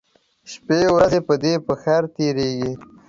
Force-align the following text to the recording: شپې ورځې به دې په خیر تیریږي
شپې 0.51 0.79
ورځې 0.95 1.19
به 1.27 1.35
دې 1.43 1.53
په 1.65 1.73
خیر 1.81 2.03
تیریږي 2.15 2.71